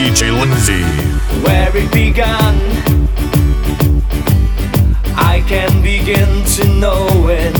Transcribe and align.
DJ 0.00 0.32
Lindsay. 0.32 0.82
Where 1.44 1.76
it 1.76 1.92
began, 1.92 2.54
I 5.14 5.44
can 5.46 5.82
begin 5.82 6.42
to 6.56 6.64
know 6.80 7.28
it, 7.28 7.52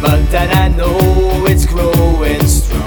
but 0.00 0.24
then 0.30 0.50
I 0.56 0.68
know 0.68 0.98
it's 1.46 1.66
growing 1.66 2.46
strong. 2.46 2.86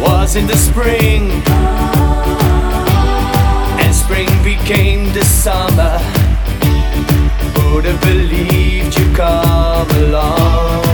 Was 0.00 0.36
in 0.36 0.46
the 0.46 0.56
spring, 0.56 1.30
and 3.78 3.94
spring 3.94 4.30
became 4.42 5.12
the 5.12 5.24
summer. 5.26 6.00
Would 7.74 7.84
have 7.84 8.00
believed 8.00 8.98
you 8.98 9.14
come 9.14 9.90
along. 10.04 10.89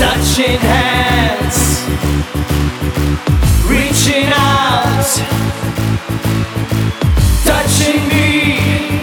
touching 0.00 0.58
hands, 0.58 1.84
reaching 3.68 4.32
out, 4.32 5.04
touching 7.44 8.08
me. 8.08 8.99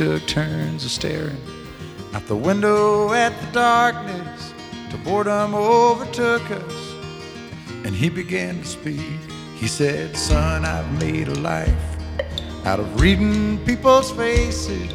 Took 0.00 0.26
turns 0.26 0.82
of 0.82 0.90
staring 0.90 1.36
out 2.14 2.26
the 2.26 2.34
window 2.34 3.12
at 3.12 3.38
the 3.38 3.52
darkness. 3.52 4.54
Till 4.88 4.98
boredom 5.00 5.54
overtook 5.54 6.50
us, 6.50 6.94
and 7.84 7.94
he 7.94 8.08
began 8.08 8.60
to 8.60 8.64
speak. 8.64 9.18
He 9.56 9.66
said, 9.66 10.16
Son, 10.16 10.64
I've 10.64 10.90
made 10.98 11.28
a 11.28 11.34
life 11.40 11.98
out 12.64 12.80
of 12.80 12.98
reading 12.98 13.62
people's 13.66 14.10
faces 14.12 14.90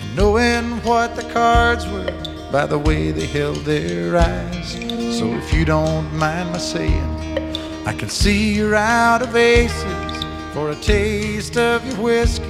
and 0.00 0.16
knowing 0.16 0.82
what 0.82 1.14
the 1.14 1.32
cards 1.32 1.86
were 1.86 2.12
by 2.50 2.66
the 2.66 2.76
way 2.76 3.12
they 3.12 3.26
held 3.26 3.58
their 3.58 4.16
eyes. 4.16 4.72
So 5.16 5.26
if 5.26 5.52
you 5.52 5.64
don't 5.64 6.12
mind 6.16 6.50
my 6.50 6.58
saying, 6.58 7.86
I 7.86 7.92
can 7.92 8.08
see 8.08 8.52
you're 8.54 8.74
out 8.74 9.22
of 9.22 9.36
aces. 9.36 10.24
For 10.54 10.70
a 10.70 10.74
taste 10.74 11.56
of 11.56 11.86
your 11.86 12.02
whiskey, 12.02 12.49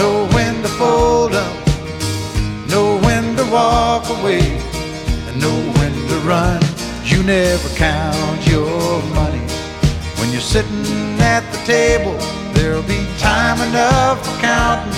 know 0.00 0.26
when 0.28 0.62
to 0.62 0.68
fold 0.80 1.34
up, 1.34 1.56
know 2.72 2.98
when 3.04 3.36
to 3.36 3.44
walk 3.52 4.08
away, 4.16 4.40
and 5.26 5.34
know 5.44 5.58
when 5.76 5.92
to 6.08 6.16
run. 6.20 6.58
You 7.04 7.22
never 7.22 7.68
count 7.76 8.40
your 8.46 9.02
money 9.20 9.44
when 10.18 10.32
you're 10.32 10.48
sitting 10.56 11.20
at 11.34 11.44
the 11.52 11.60
table. 11.76 12.16
There'll 12.54 12.88
be 12.96 13.02
time 13.18 13.60
enough 13.68 14.16
for 14.24 14.36
counting 14.40 14.94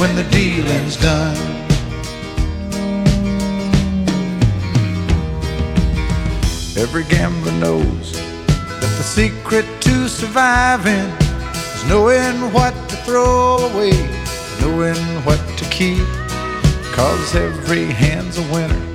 when 0.00 0.16
the 0.16 0.26
dealing's 0.30 0.96
done. 0.96 1.38
Every 6.76 7.04
gambler 7.04 7.52
knows 7.64 8.06
that 8.80 8.92
the 8.98 9.06
secret 9.18 9.66
to 9.82 10.08
surviving 10.08 11.08
is 11.76 11.84
knowing 11.88 12.52
what 12.52 12.74
throw 13.04 13.56
away, 13.72 13.92
knowing 14.60 15.04
what 15.24 15.40
to 15.58 15.64
keep. 15.70 16.06
Cause 16.92 17.34
every 17.34 17.86
hand's 17.86 18.38
a 18.38 18.42
winner 18.52 18.90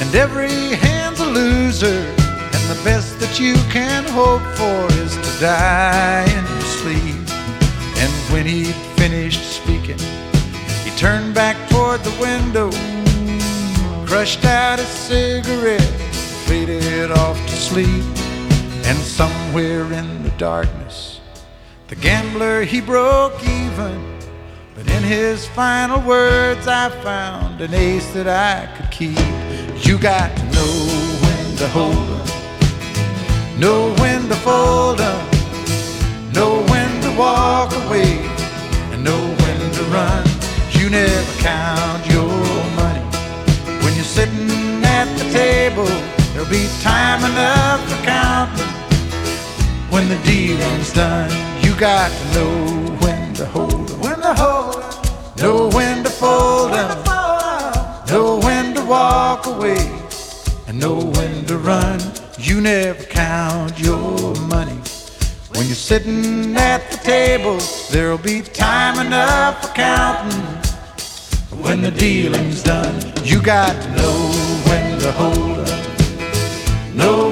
and 0.00 0.14
every 0.14 0.50
hand's 0.76 1.20
a 1.20 1.26
loser. 1.26 2.02
And 2.54 2.64
the 2.68 2.80
best 2.84 3.20
that 3.20 3.38
you 3.38 3.54
can 3.70 4.04
hope 4.04 4.42
for 4.56 4.80
is 4.98 5.14
to 5.14 5.40
die 5.40 6.24
in 6.24 6.44
your 6.44 6.68
sleep. 6.80 7.28
And 8.02 8.12
when 8.32 8.46
he'd 8.46 8.74
finished 8.96 9.42
speaking, 9.42 9.98
he 10.84 10.90
turned 10.96 11.34
back 11.34 11.56
toward 11.68 12.00
the 12.02 12.16
window, 12.18 12.70
crushed 14.06 14.44
out 14.44 14.78
a 14.78 14.84
cigarette, 14.84 15.82
faded 16.46 17.10
off 17.10 17.38
to 17.46 17.54
sleep. 17.54 18.04
And 18.88 18.98
somewhere 18.98 19.84
in 19.92 20.22
the 20.24 20.32
darkness, 20.38 21.19
the 21.90 21.96
gambler 21.96 22.62
he 22.62 22.80
broke 22.80 23.42
even. 23.42 24.00
But 24.76 24.88
in 24.88 25.02
his 25.02 25.44
final 25.48 26.00
words, 26.00 26.68
I 26.68 26.88
found 27.02 27.60
an 27.60 27.74
ace 27.74 28.12
that 28.12 28.28
I 28.28 28.70
could 28.76 28.90
keep. 28.92 29.18
You 29.84 29.98
got 29.98 30.34
to 30.36 30.44
know 30.54 30.74
when 31.24 31.56
to 31.56 31.68
hold 31.68 32.08
'em, 32.16 33.58
know 33.58 33.92
when 33.98 34.28
to 34.28 34.36
fold 34.36 35.00
'em, 35.00 35.20
know 36.32 36.62
when 36.70 36.90
to 37.02 37.10
walk 37.18 37.72
away, 37.82 38.20
and 38.92 39.02
know 39.02 39.22
when 39.42 39.60
to 39.72 39.82
run. 39.90 40.24
You 40.70 40.90
never 40.90 41.34
count 41.42 42.06
your 42.06 42.38
money 42.80 43.04
when 43.82 43.92
you're 43.96 44.14
sitting 44.18 44.84
at 44.84 45.08
the 45.18 45.26
table. 45.32 45.90
There'll 46.32 46.48
be 46.48 46.68
time 46.82 47.24
enough 47.24 47.80
for 47.88 48.00
counting 48.04 48.74
when 49.90 50.08
the 50.08 50.18
dealing's 50.22 50.92
done. 50.92 51.49
You 51.80 51.86
got 51.86 52.12
to 52.12 52.24
know 52.34 52.96
when 53.00 53.32
to 53.36 53.46
hold 53.46 53.72
'em, 53.72 54.00
when 54.00 54.20
to 54.20 54.34
hold 54.34 54.84
'em, 54.84 55.42
know 55.42 55.70
when 55.70 56.04
to 56.04 56.10
fold 56.10 56.72
'em, 56.74 56.90
know 58.06 58.38
when 58.38 58.74
to 58.74 58.84
walk 58.84 59.46
away, 59.46 59.90
and 60.68 60.78
know 60.78 60.96
when 60.96 61.46
to 61.46 61.56
run. 61.56 61.98
You 62.36 62.60
never 62.60 63.02
count 63.04 63.78
your 63.78 64.34
money. 64.54 64.78
When 65.54 65.68
you're 65.68 65.74
sitting 65.74 66.54
at 66.54 66.90
the 66.90 66.98
table, 66.98 67.56
there'll 67.90 68.18
be 68.18 68.42
time 68.42 68.98
enough 68.98 69.62
for 69.62 69.68
counting. 69.68 70.42
When 71.62 71.80
the 71.80 71.92
dealing's 71.92 72.62
done, 72.62 72.94
you 73.24 73.40
got 73.40 73.72
to 73.80 73.88
know 73.92 74.18
when 74.68 74.98
to 74.98 75.12
hold 75.12 75.66
'em, 75.66 75.80
know 76.94 77.29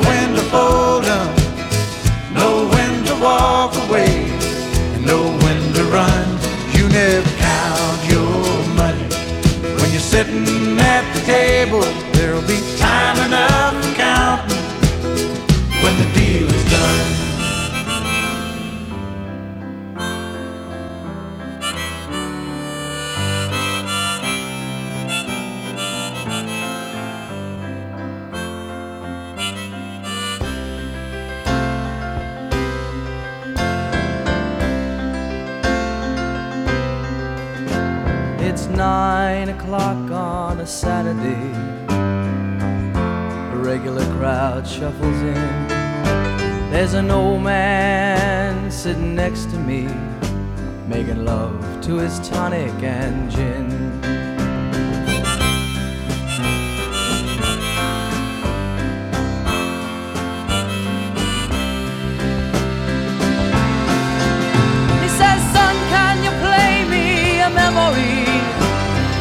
a 41.16 41.16
regular 43.56 44.04
crowd 44.18 44.66
shuffles 44.66 45.20
in. 45.22 45.68
There's 46.70 46.92
an 46.92 47.10
old 47.10 47.42
man 47.42 48.70
sitting 48.70 49.14
next 49.14 49.46
to 49.50 49.58
me, 49.58 49.88
making 50.86 51.24
love 51.24 51.80
to 51.82 51.96
his 51.96 52.18
tonic 52.28 52.74
and 52.82 53.30
gin. 53.30 53.70
He 65.02 65.08
says, 65.08 65.40
Son, 65.54 65.76
can 65.88 66.22
you 66.22 66.30
play 66.44 66.84
me 66.90 67.40
a 67.40 67.48
memory? 67.48 68.26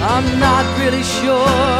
I'm 0.04 0.40
not 0.40 0.66
really 0.80 1.04
sure 1.04 1.77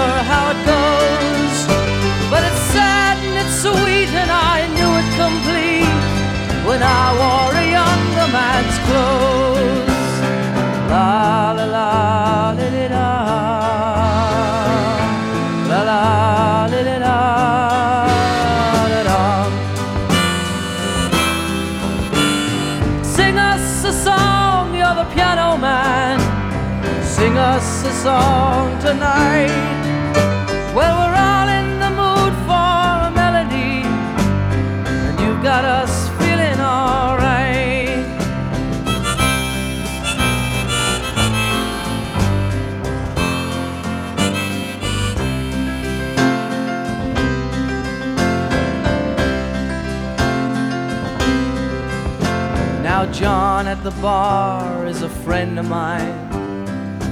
the 53.94 54.02
bar 54.02 54.86
is 54.86 55.02
a 55.02 55.08
friend 55.08 55.58
of 55.58 55.66
mine. 55.66 56.12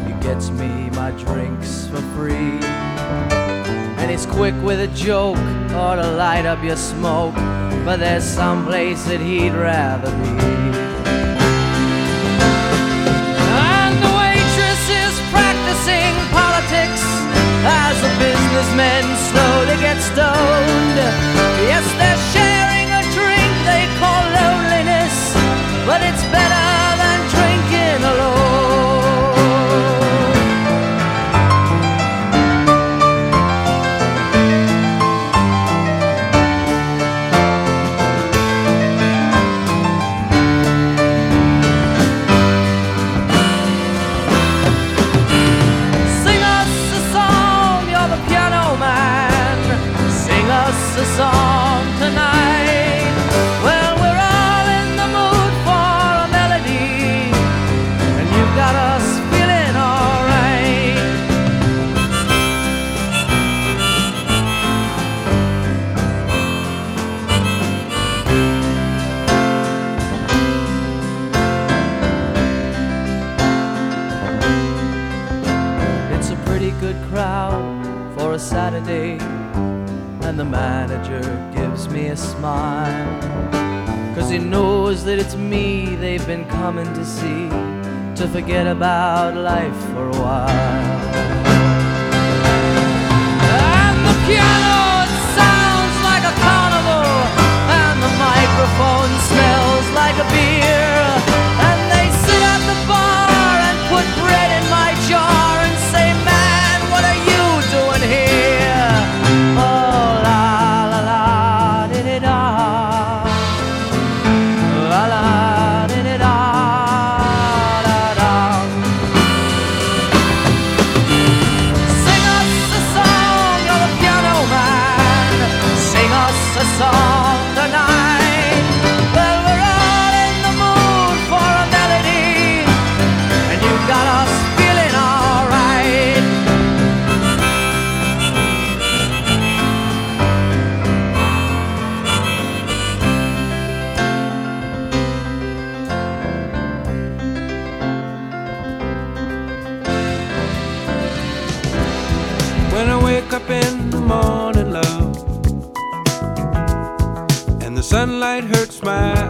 He 0.05 0.13
gets 0.21 0.49
me 0.49 0.89
my 0.89 1.11
drinks 1.11 1.87
for 1.87 2.01
free. 2.17 2.59
And 4.01 4.11
he's 4.11 4.25
quick 4.25 4.53
with 4.61 4.81
a 4.81 4.87
joke 4.93 5.37
or 5.71 5.95
to 5.95 6.07
light 6.17 6.45
up 6.45 6.61
your 6.65 6.75
smoke. 6.75 7.35
But 7.85 7.99
there's 7.99 8.25
some 8.25 8.65
place 8.65 9.05
that 9.05 9.21
he'd 9.21 9.53
rather 9.53 10.11
be. 10.11 10.35
And 13.79 13.95
the 14.03 14.11
waitress 14.19 14.83
is 15.03 15.13
practicing 15.31 16.11
politics 16.35 17.03
as 17.87 17.95
the 18.03 18.11
businessmen 18.19 19.03
slowly 19.31 19.77
get 19.79 20.01
stoned. 20.01 21.34
Coming 86.49 86.91
to 86.93 87.05
see, 87.05 87.49
to 88.15 88.27
forget 88.27 88.65
about 88.65 89.35
life 89.35 89.75
for 89.93 90.07
a 90.09 90.17
while. 90.17 90.49
And 93.61 93.97
the 94.07 94.15
piano 94.25 95.05
sounds 95.37 95.95
like 96.09 96.23
a 96.23 96.33
carnival, 96.45 97.07
and 97.81 97.97
the 98.01 98.11
microphone 98.17 99.11
smells 99.29 99.87
like 99.93 100.17
a 100.17 100.27
beer. 100.33 100.64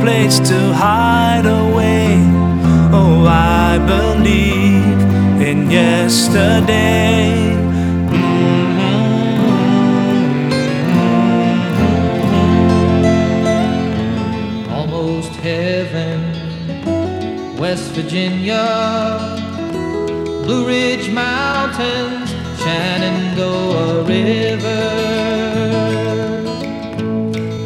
place 0.00 0.38
to 0.38 0.72
hide 0.72 1.46
away. 1.46 2.22
Oh, 2.92 3.24
I 3.26 3.78
believe 3.78 5.00
in 5.40 5.70
yesterday. 5.70 7.54
Mm-hmm. 8.10 8.86
Almost 14.72 15.32
heaven, 15.36 16.20
West 17.58 17.90
Virginia, 17.92 19.18
Blue 20.44 20.66
Ridge 20.66 21.10
Mountains, 21.10 22.30
Shenandoah 22.60 24.04
River. 24.04 24.82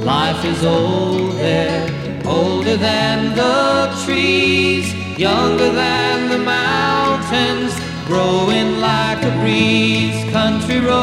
Life 0.04 0.44
is 0.44 0.64
old 0.64 1.09
trees, 4.04 4.94
younger 5.18 5.70
than 5.70 6.30
the 6.30 6.38
mountains, 6.38 7.72
growing 8.06 8.80
like 8.80 9.22
a 9.22 9.30
breeze. 9.40 10.24
Country 10.32 10.80
roads, 10.80 10.94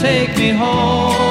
take 0.00 0.36
me 0.36 0.50
home. 0.50 1.23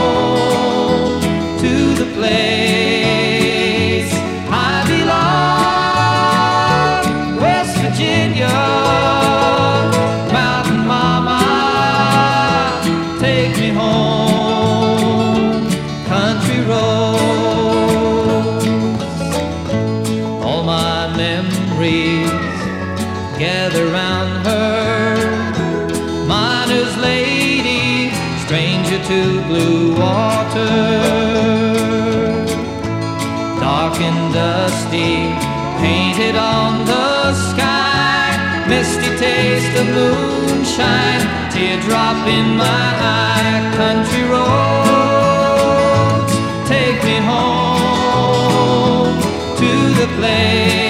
moonshine, 39.92 41.26
teardrop 41.52 42.28
in 42.28 42.58
my 42.58 42.86
eye, 43.00 43.72
country 43.76 44.24
road, 44.34 46.28
take 46.68 47.04
me 47.04 47.18
home 47.32 49.14
to 49.58 49.72
the 50.00 50.08
place. 50.18 50.83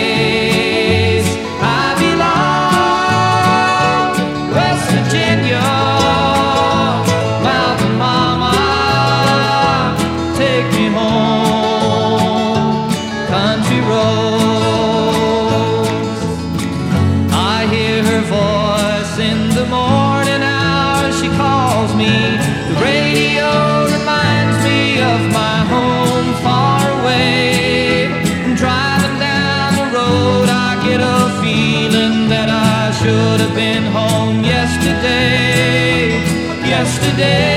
today. 37.16 37.53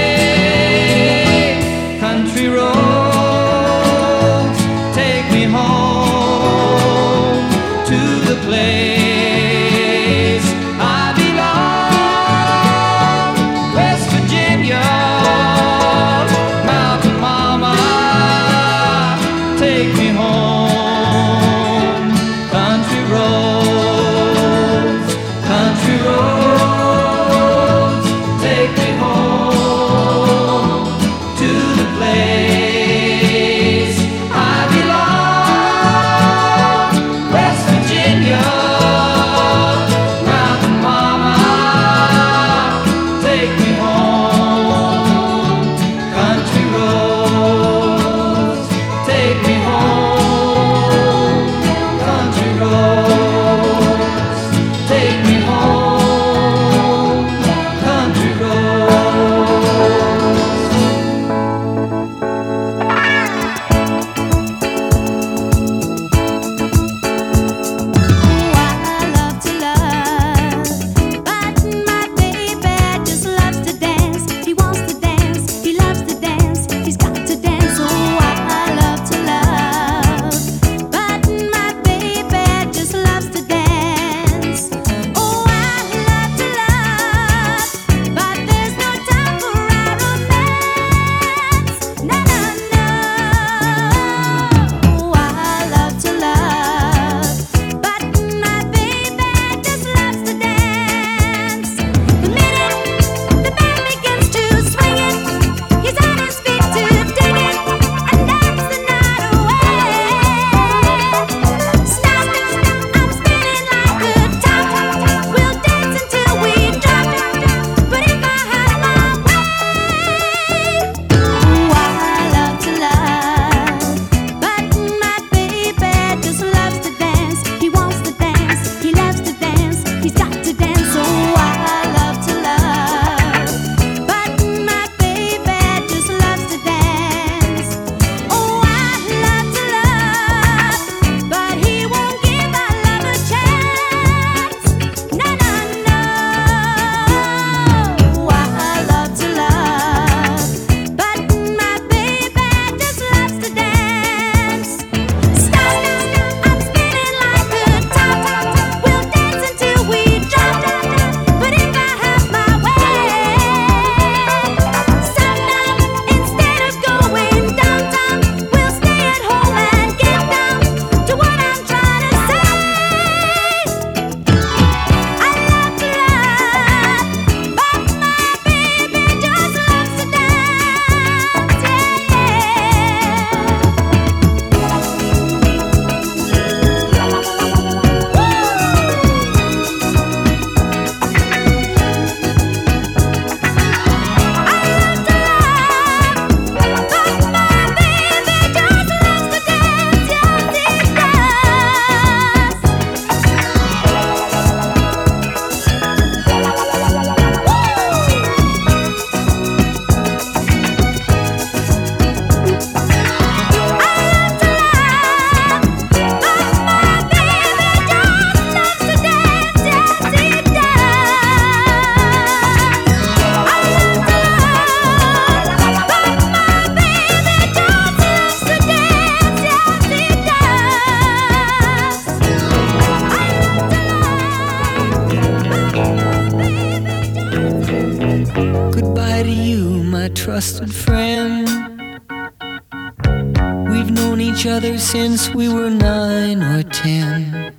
since 244.96 245.28
we 245.34 245.46
were 245.46 245.68
nine 245.68 246.42
or 246.42 246.62
ten. 246.62 247.52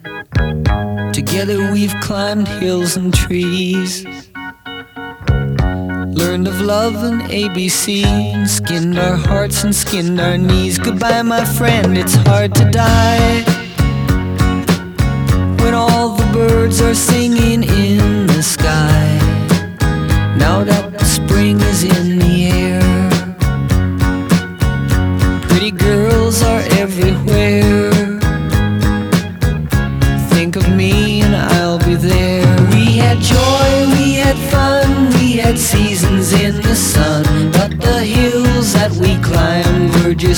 Together 1.14 1.72
we've 1.72 1.94
climbed 2.02 2.48
hills 2.48 2.98
and 2.98 3.14
trees. 3.14 4.04
Learned 6.22 6.48
of 6.48 6.60
love 6.62 6.96
and 7.10 7.22
ABC, 7.44 7.88
skinned 8.48 8.98
our 8.98 9.18
hearts 9.30 9.64
and 9.64 9.76
skinned 9.76 10.20
our 10.20 10.36
knees. 10.36 10.80
Goodbye, 10.80 11.22
my 11.22 11.46
friend, 11.46 11.96
it's 11.96 12.16
hard 12.28 12.56
to 12.56 12.66
die 12.72 13.44
when 15.62 15.76
all 15.76 16.10
the 16.20 16.28
birds 16.34 16.82
are 16.82 16.96
singing 16.96 17.62
in 17.64 18.07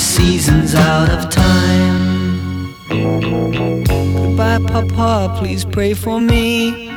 seasons 0.00 0.74
out 0.74 1.10
of 1.10 1.30
time. 1.30 2.74
Goodbye, 2.88 4.58
Papa, 4.66 5.36
please 5.38 5.64
pray 5.64 5.94
for 5.94 6.20
me. 6.20 6.88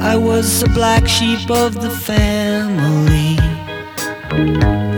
I 0.00 0.16
was 0.16 0.60
the 0.60 0.68
black 0.70 1.06
sheep 1.06 1.50
of 1.50 1.74
the 1.74 1.90
family. 1.90 3.36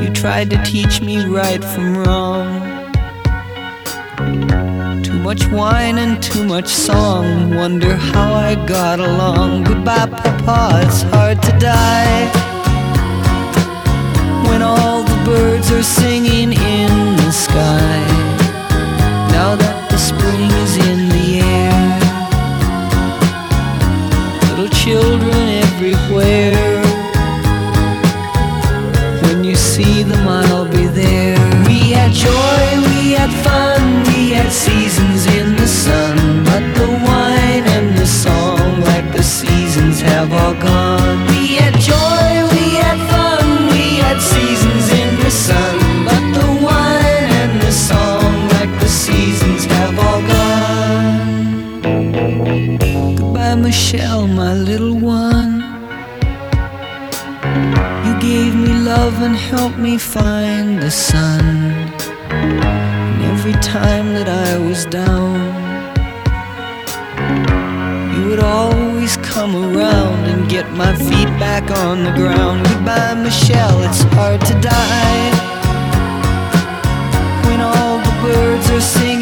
You 0.03 0.13
tried 0.13 0.51
to 0.51 0.63
teach 0.65 1.01
me 1.01 1.25
right 1.27 1.63
from 1.63 1.99
wrong. 1.99 2.47
Too 5.03 5.19
much 5.19 5.47
wine 5.49 5.99
and 5.99 6.23
too 6.23 6.45
much 6.45 6.69
song. 6.69 7.55
Wonder 7.57 7.97
how 7.97 8.33
I 8.35 8.55
got 8.67 9.01
along. 9.01 9.65
Goodbye, 9.65 10.07
Papa, 10.07 10.87
it's 10.87 11.03
hard 11.03 11.43
to 11.43 11.53
die 11.59 12.38
birds 15.39 15.71
are 15.71 15.85
singing 15.85 16.51
in 16.53 16.93
the 17.23 17.31
sky. 17.31 17.99
Now 19.37 19.51
that 19.63 19.77
the 19.91 20.01
spring 20.11 20.51
is 20.65 20.73
in 20.91 21.01
the 21.17 21.29
air. 21.61 21.91
Little 24.47 24.73
children 24.85 25.43
everywhere. 25.67 26.83
When 29.25 29.39
you 29.45 29.55
see 29.55 30.03
them, 30.11 30.27
I'll 30.27 30.69
be 30.79 30.87
there. 31.03 31.39
We 31.69 31.79
had 31.99 32.13
joy, 32.29 32.65
we 32.89 32.99
had 33.19 33.33
fun, 33.47 33.81
we 34.09 34.21
had 34.39 34.51
seasons 34.67 35.21
in 35.39 35.47
the 35.63 35.71
sun. 35.85 36.17
But 36.51 36.65
the 36.79 36.89
wine 37.07 37.67
and 37.77 37.89
the 38.01 38.09
song, 38.25 38.81
like 38.91 39.09
the 39.19 39.23
seasons, 39.23 40.01
have 40.01 40.33
all 40.33 40.55
gone. 40.55 40.88
Love 59.09 59.23
and 59.23 59.37
help 59.37 59.75
me 59.79 59.97
find 59.97 60.83
the 60.83 60.91
sun. 60.91 61.41
And 62.31 63.23
every 63.33 63.55
time 63.55 64.13
that 64.13 64.29
I 64.29 64.59
was 64.69 64.85
down, 64.85 65.37
you 68.15 68.29
would 68.29 68.41
always 68.41 69.17
come 69.19 69.53
around 69.57 70.21
and 70.31 70.51
get 70.51 70.67
my 70.73 70.95
feet 70.95 71.31
back 71.45 71.71
on 71.85 72.05
the 72.05 72.13
ground. 72.21 72.67
Goodbye, 72.69 73.15
Michelle, 73.15 73.81
it's 73.89 74.03
hard 74.17 74.41
to 74.51 74.55
die. 74.61 75.31
When 77.47 77.61
all 77.63 77.97
the 78.09 78.15
birds 78.27 78.67
are 78.77 78.87
singing 78.99 79.18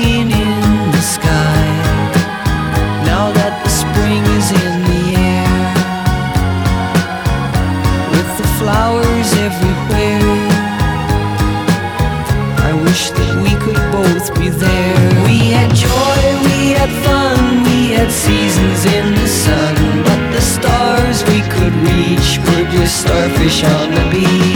seasons 18.56 18.84
in 18.86 19.14
the 19.14 19.28
sun. 19.28 19.74
But 20.04 20.32
the 20.32 20.40
stars 20.40 21.22
we 21.24 21.40
could 21.52 21.74
reach 21.88 22.38
were 22.38 22.70
just 22.70 23.00
starfish 23.02 23.64
on 23.64 23.90
the 23.90 24.10
beach. 24.10 24.55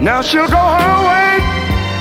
Now 0.00 0.20
she'll 0.20 0.46
go 0.46 0.56
her 0.56 0.98
way 1.08 1.40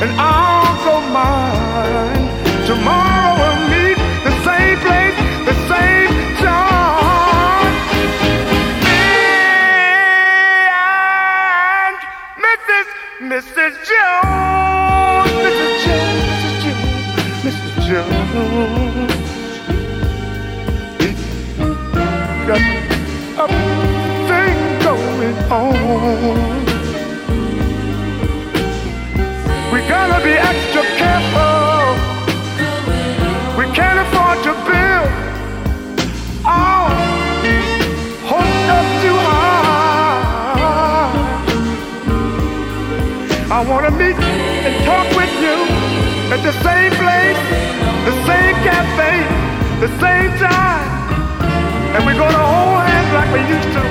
and 0.03 0.11
I'll 0.19 0.75
go 0.83 0.99
mine. 1.11 2.27
Tomorrow 2.67 3.39
we'll 3.39 3.61
meet 3.71 3.97
the 4.25 4.31
same 4.43 4.77
place, 4.83 5.15
the 5.47 5.55
same 5.71 6.11
time. 6.43 7.73
Me 8.83 8.99
and 10.75 11.95
Mrs. 12.43 12.87
Mrs. 13.31 13.73
Jones, 13.89 15.31
Mrs. 15.45 15.73
Jones, 15.85 16.27
Mrs. 16.43 16.55
Jones, 16.63 16.91
Mrs. 17.45 17.73
Jones. 17.87 19.15
Got 22.45 22.61
a 23.39 23.47
thing 24.27 24.57
going 24.83 25.37
on. 25.49 26.74
The 46.45 46.53
same 46.61 46.91
place, 47.01 47.41
the 48.05 48.13
same 48.29 48.55
cafe, 48.61 49.13
the 49.81 49.89
same 49.97 50.29
time. 50.37 50.85
And 51.95 52.05
we're 52.05 52.13
gonna 52.13 52.45
hold 52.53 52.85
hands 52.85 53.11
like 53.17 53.29
we 53.33 53.41
used 53.49 53.71
to. 53.73 53.81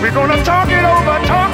We're 0.00 0.14
gonna 0.14 0.40
talk 0.44 0.68
it 0.70 0.84
over, 0.84 1.26
talk 1.26 1.53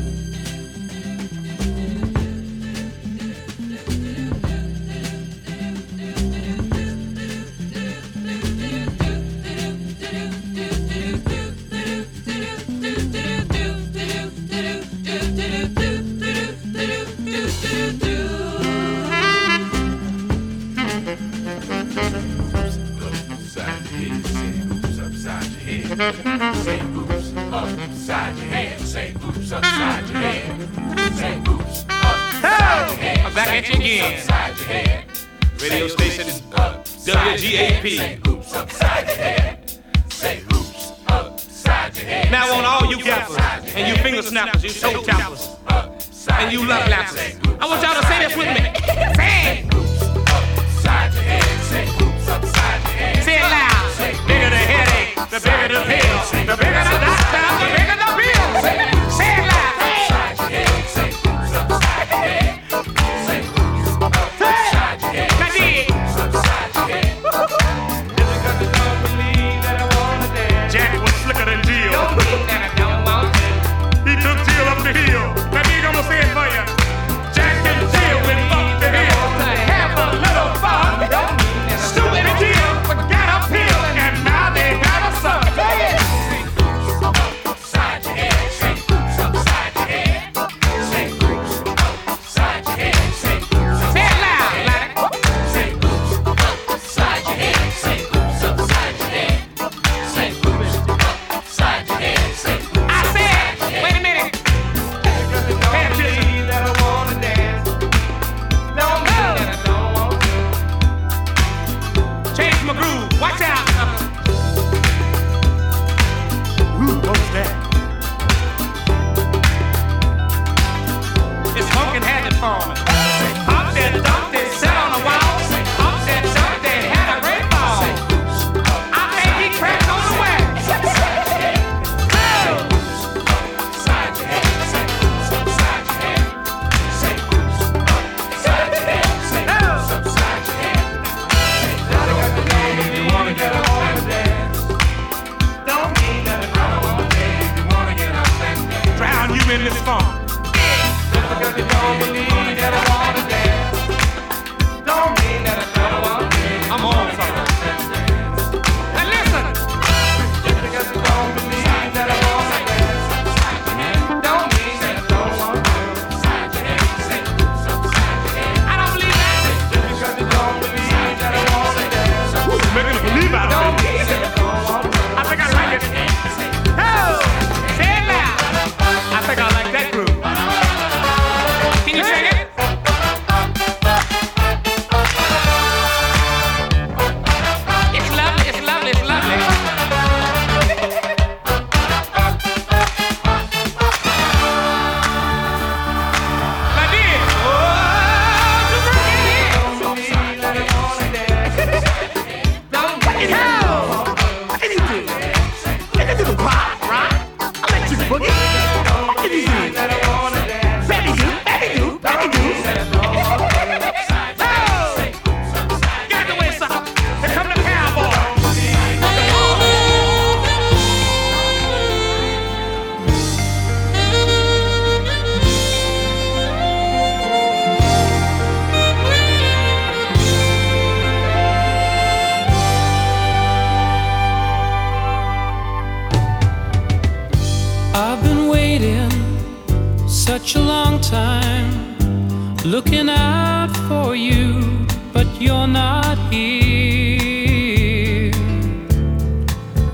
looking 242.65 243.09
out 243.09 243.75
for 243.87 244.15
you, 244.15 244.85
but 245.13 245.27
you're 245.41 245.67
not 245.67 246.17
here. 246.31 248.31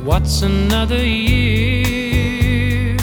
What's 0.03 0.41
another 0.41 1.05
year? 1.05 2.97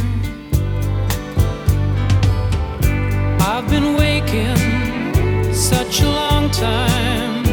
I've 3.40 3.68
been 3.70 3.96
waking 3.96 5.54
such 5.54 6.02
a 6.02 6.08
long 6.08 6.50
time, 6.50 7.44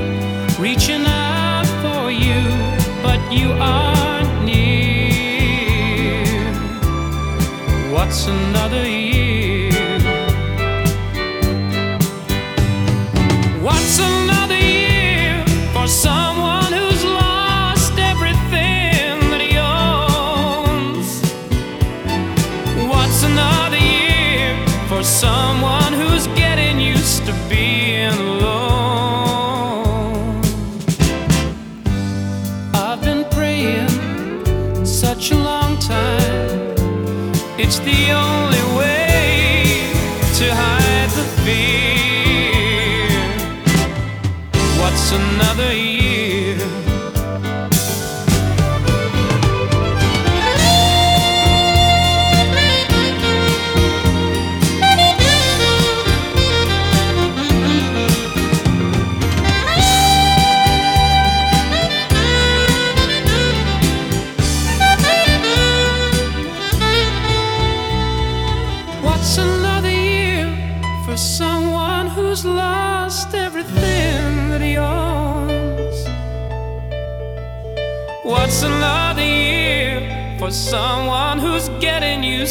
reaching 0.60 1.06
out 1.06 1.68
for 1.82 2.12
you, 2.12 2.42
but 3.02 3.20
you 3.32 3.54
aren't 3.54 4.44
near. 4.44 6.26
What's 7.94 8.28
another 8.28 8.86
year? 8.88 9.01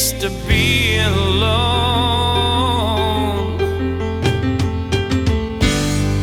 used 0.01 0.19
to 0.19 0.31
be 0.49 0.97
alone. 0.97 1.61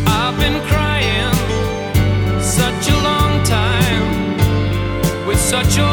I've 0.07 0.35
been 0.39 0.59
crying 0.71 1.35
such 2.41 2.89
a 2.95 2.97
long 3.09 3.33
time 3.43 4.07
with 5.27 5.39
such 5.39 5.77
a 5.77 5.86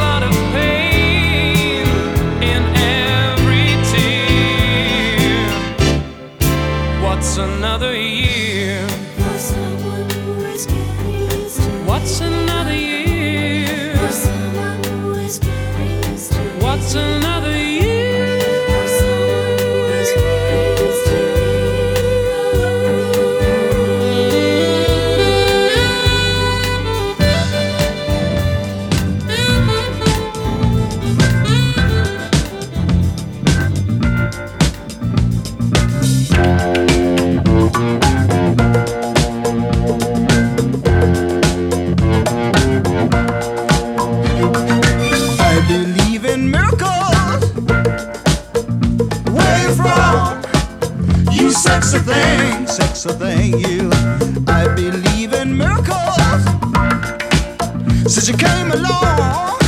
You 58.26 58.32
came 58.38 58.72
along, 58.72 59.58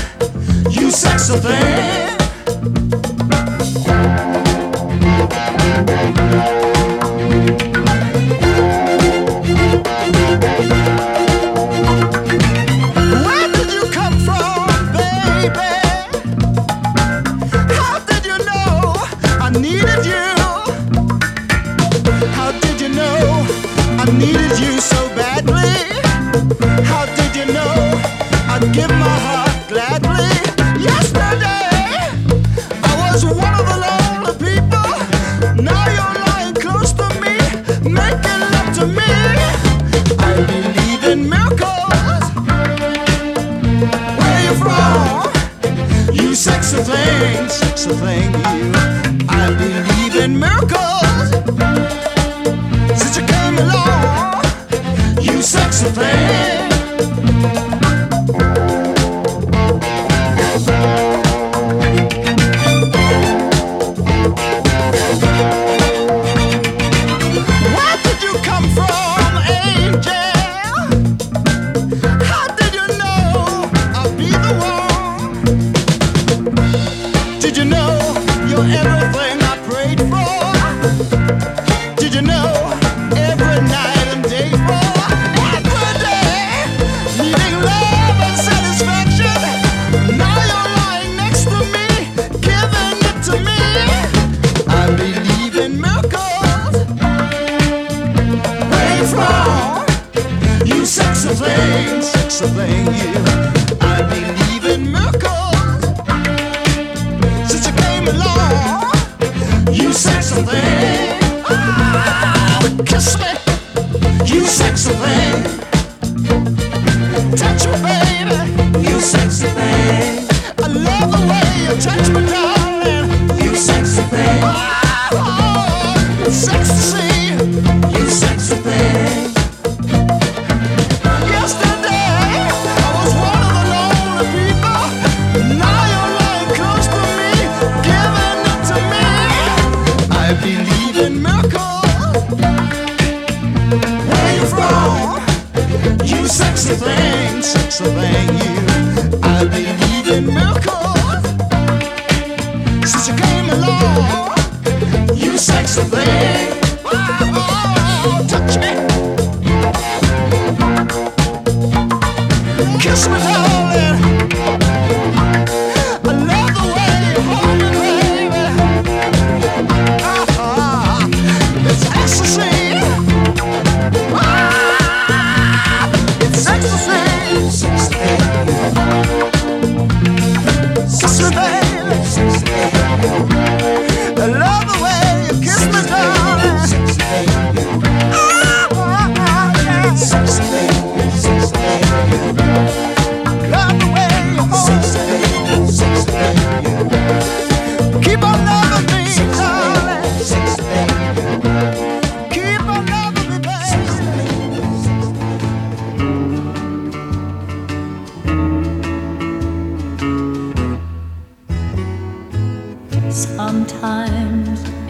you 0.71 0.91
sexy 0.91 1.37
thing. 1.41 2.06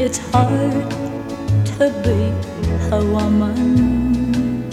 It's 0.07 0.19
hard 0.31 0.91
to 1.79 1.85
be 2.05 2.21
a 2.95 3.01
woman. 3.05 4.71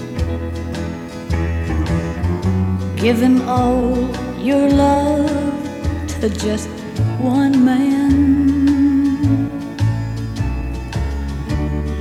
Give 2.96 3.18
him 3.18 3.42
all 3.50 3.98
your 4.38 4.70
love 4.70 6.08
to 6.22 6.30
just 6.30 6.70
one 7.20 7.66
man. 7.66 8.14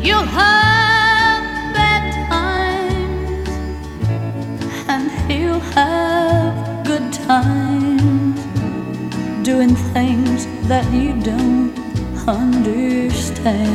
You'll 0.02 0.30
have 0.42 1.72
bad 1.72 2.04
times, 2.28 3.48
and 4.88 5.10
he'll 5.26 5.64
have 5.78 6.84
good 6.84 7.10
times 7.14 8.40
doing 9.42 9.74
things 9.94 10.46
that 10.68 10.84
you 10.92 11.18
don't 11.22 11.81
understand. 12.28 13.72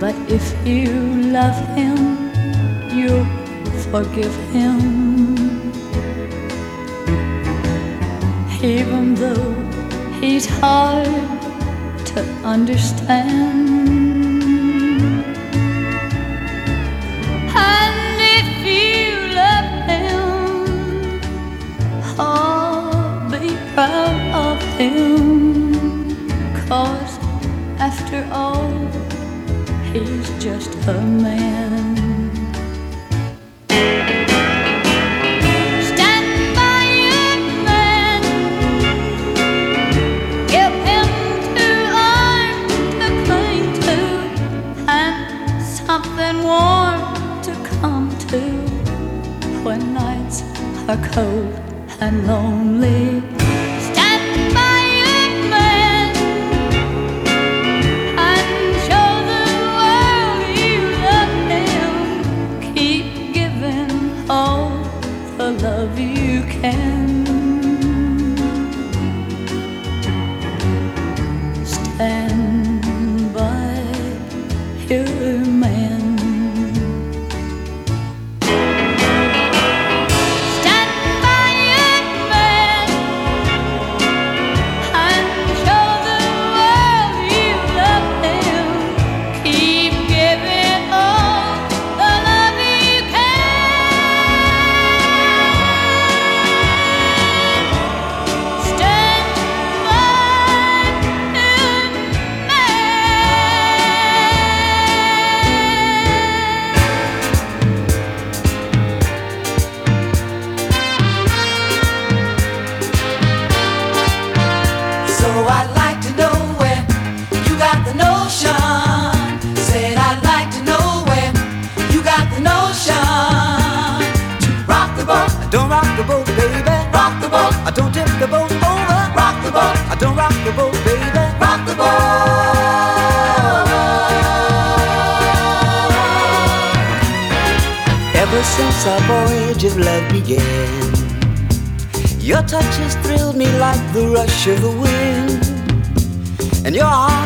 But 0.00 0.14
if 0.28 0.44
you 0.66 0.92
love 1.32 1.58
him, 1.74 1.96
you 2.94 3.24
forgive 3.90 4.34
him. 4.52 4.78
Even 8.62 9.14
though 9.14 9.54
he's 10.20 10.46
hard 10.46 11.06
to 12.06 12.20
understand. 12.44 13.53
a 30.86 31.00
man. 31.00 31.73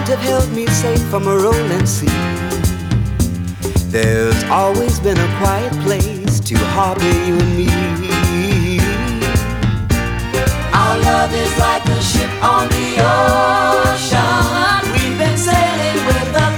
have 0.08 0.20
held 0.20 0.50
me 0.52 0.66
safe 0.68 1.02
from 1.10 1.26
a 1.28 1.36
rolling 1.36 1.84
sea. 1.84 2.06
There's 3.90 4.42
always 4.44 4.98
been 5.00 5.18
a 5.18 5.38
quiet 5.38 5.72
place 5.84 6.40
to 6.40 6.56
harbor 6.72 7.04
you 7.26 7.36
and 7.36 7.58
me. 7.58 8.80
Our 10.72 10.98
love 10.98 11.34
is 11.34 11.58
like 11.58 11.84
a 11.84 12.00
ship 12.00 12.32
on 12.42 12.68
the 12.68 12.88
ocean. 13.04 14.92
We've 14.94 15.18
been 15.18 15.36
sailing 15.36 16.00
with 16.06 16.32
the 16.32 16.57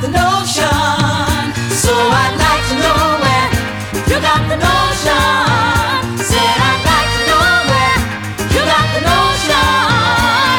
the 0.00 0.08
notion. 0.08 1.44
So 1.76 1.92
I'd 1.92 2.36
like 2.40 2.64
to 2.72 2.76
know 2.80 3.00
where 3.20 3.48
you 4.08 4.16
got 4.16 4.40
the 4.48 4.56
notion. 4.56 6.16
Said 6.16 6.56
I'd 6.56 6.80
like 6.88 7.10
to 7.16 7.22
know 7.28 7.48
where 7.68 7.98
you 8.48 8.62
got 8.64 8.86
the 8.96 9.02
notion. 9.04 10.56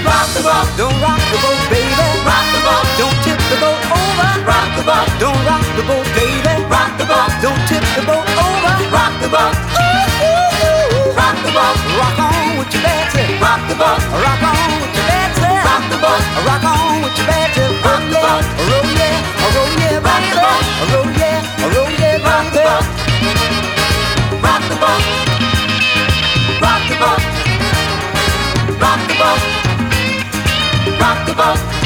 Rock 0.00 0.28
the 0.32 0.40
boat, 0.40 0.68
Don't 0.80 0.96
rock 1.04 1.20
the 1.28 1.38
boat, 1.44 1.60
baby. 1.68 2.08
rock 2.24 2.46
the 2.56 2.60
boat, 2.64 2.86
Don't 2.96 3.18
tip 3.20 3.40
the 3.52 3.58
boat 3.60 3.80
over. 4.00 4.30
rock 4.48 4.68
the 4.76 4.84
boat, 4.88 5.08
Don't 5.20 5.40
rock 5.44 5.66
the 5.76 5.84
boat, 5.84 6.08
baby. 6.16 6.54
rock 6.72 6.90
the 6.96 7.04
boat, 7.04 7.30
Don't 7.44 7.60
tip 7.68 7.84
the 8.00 8.02
boat 8.08 8.24
over. 8.24 8.74
rock 8.96 9.12
the 9.20 9.28
boat, 9.28 9.54
rock 11.12 11.36
the 11.44 11.52
boat, 11.52 11.76
Rock 12.00 12.16
on 12.16 12.56
with 12.56 12.72
your 12.72 12.80
Betsy. 12.80 13.28
rock 13.44 13.60
the 13.68 13.76
boat, 13.76 14.00
Rock 14.24 14.42
on 14.48 14.79
boat, 16.00 16.22
Rock 16.46 16.64
on 16.64 17.02
with 17.04 17.16
your. 17.18 17.28
Rock 17.84 18.02
the 18.08 18.18
boat. 18.24 18.44
Roll 18.68 18.88
yeah, 18.96 19.14
roll 19.54 19.72
yeah, 19.80 20.00
Rock 20.00 20.24
the 20.30 20.36
boat. 20.40 20.64
Roll. 20.92 21.04
Oh, 21.04 21.12
yeah, 21.20 21.74
roll 21.74 21.90
yeah, 22.00 22.24
rock 22.24 22.46
the 22.52 22.60
boat, 22.66 22.86
rock 24.42 24.62
the 24.68 24.76
boat, 24.80 25.02
rock 26.60 26.82
the 26.88 26.96
boat, 27.02 27.22
rock 28.80 29.00
the 29.08 29.14
boat, 29.20 29.40
rock 31.00 31.18
the 31.26 31.32
boat, 31.34 31.79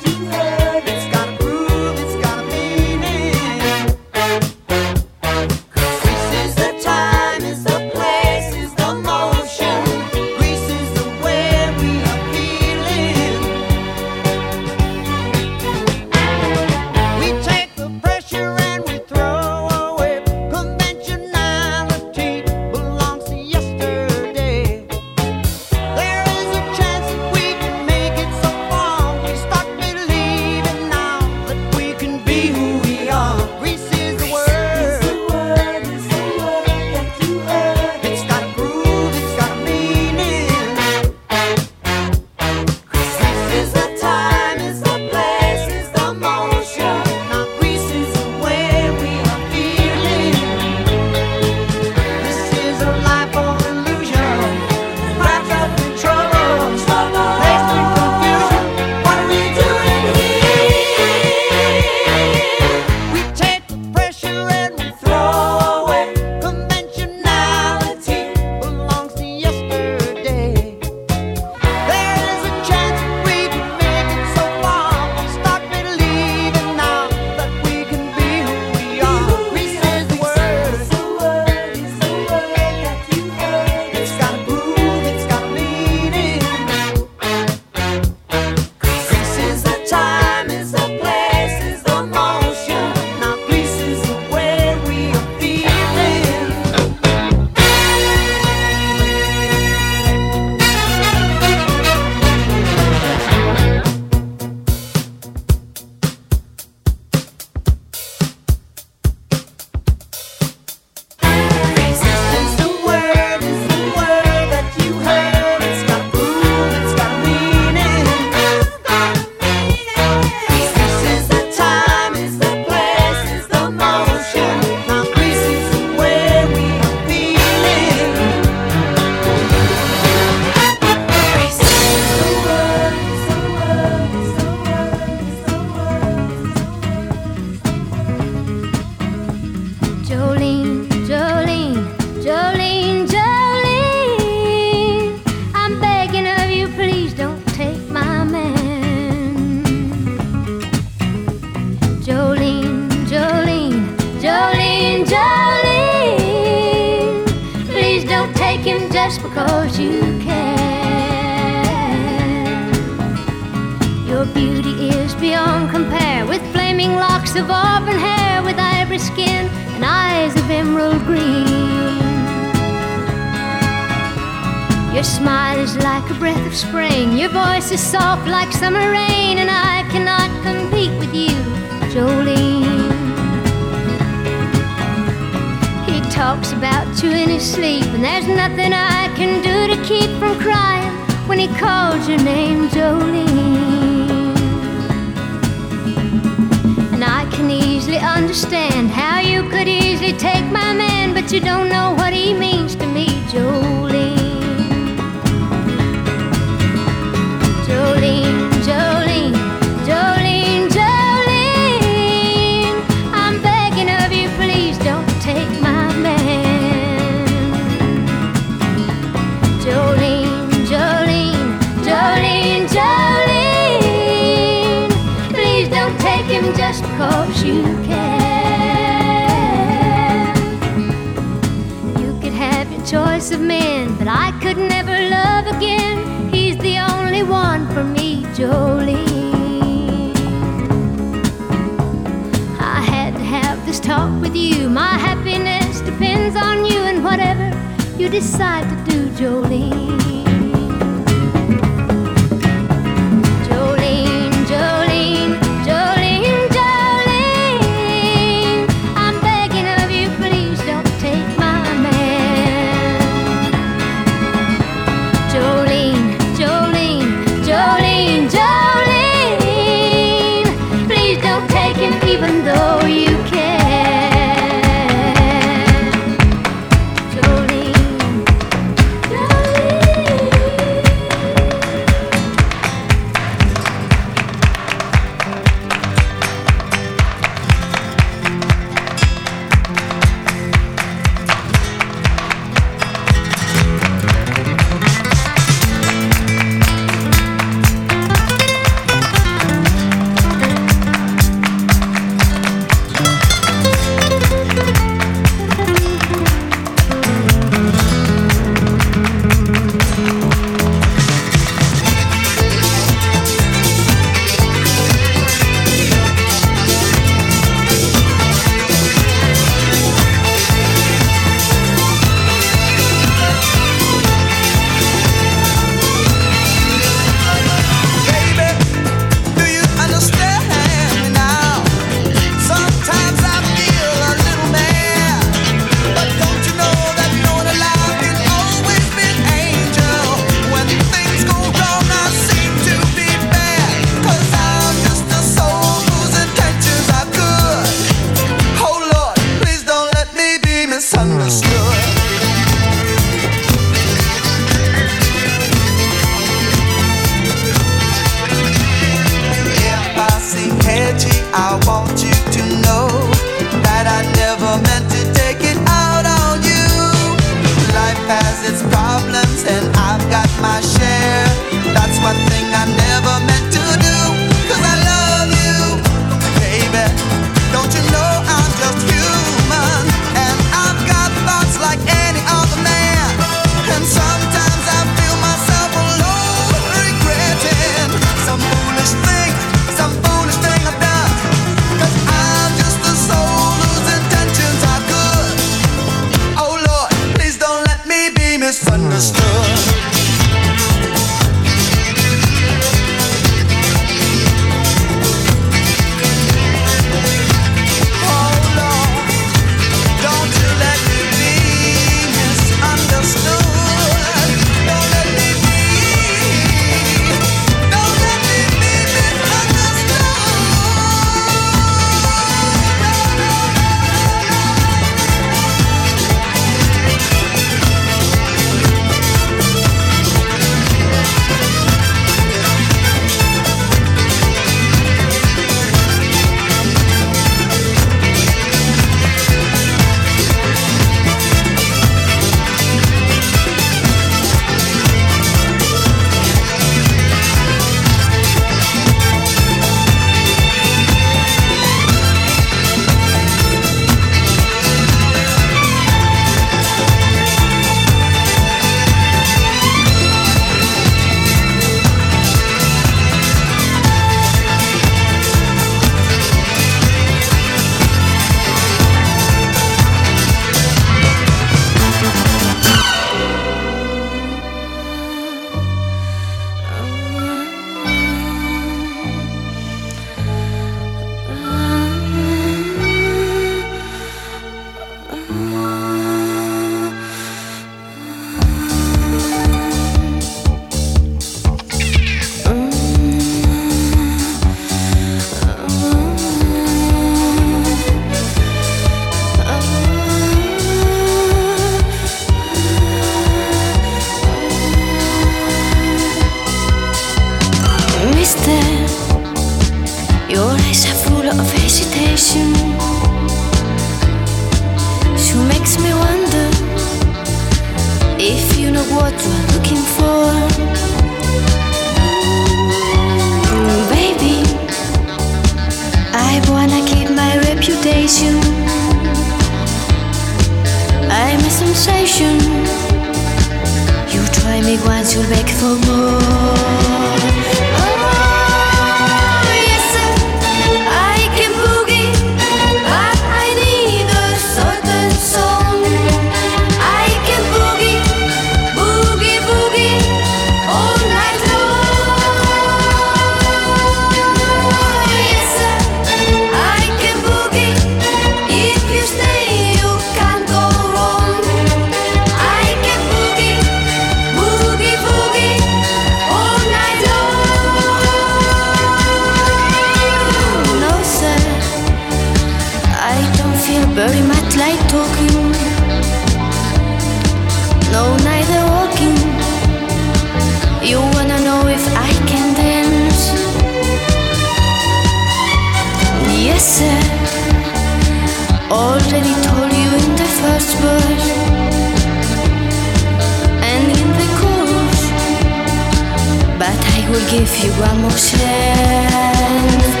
give 597.31 597.63
you 597.63 597.71
one 597.79 598.01
more 598.01 598.11
chance. 598.11 600.00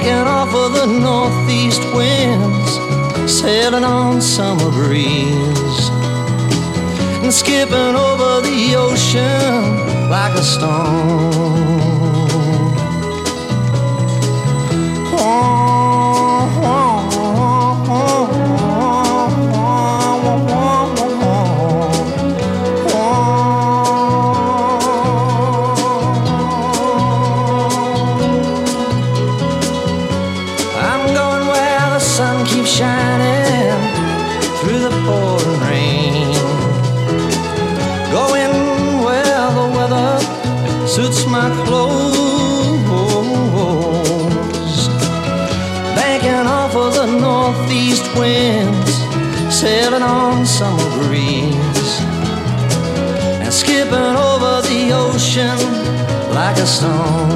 taking 0.00 0.26
off 0.26 0.54
of 0.54 0.72
the 0.72 0.86
northeast 0.86 1.82
winds, 1.94 3.30
sailing 3.30 3.84
on 3.84 4.20
summer 4.20 4.70
breeze, 4.70 5.88
and 7.22 7.32
skipping 7.32 7.94
over 8.06 8.40
the 8.40 8.74
ocean 8.76 10.08
like 10.08 10.34
a 10.34 10.42
stone. 10.42 11.89
like 56.50 56.62
a 56.62 56.66
stone. 56.66 57.30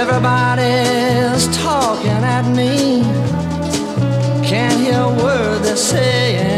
Everybody's 0.00 1.56
talking 1.56 2.22
at 2.36 2.46
me, 2.54 3.02
can't 4.46 4.78
hear 4.80 5.00
a 5.00 5.08
word 5.22 5.62
they're 5.62 5.76
saying. 5.76 6.49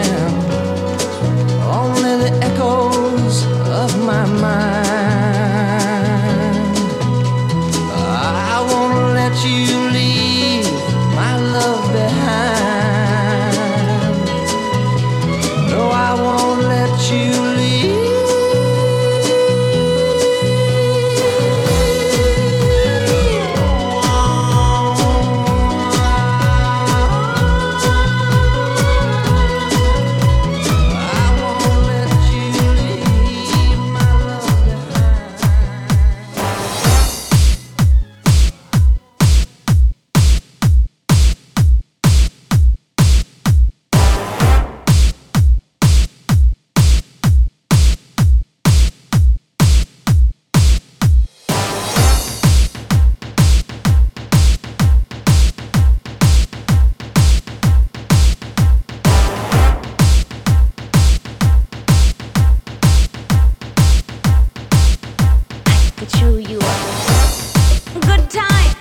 show 66.16 66.36
you 66.36 66.58
a 66.58 68.00
good 68.00 68.30
time. 68.30 68.76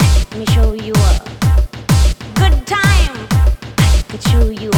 Let 0.00 0.36
me 0.38 0.46
show 0.46 0.72
you 0.72 0.92
a 0.92 1.20
good 2.34 2.66
time. 2.66 3.14
Let 3.78 4.12
me 4.12 4.18
show 4.30 4.48
you 4.50 4.77